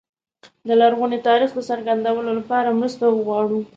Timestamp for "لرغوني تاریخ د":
0.81-1.59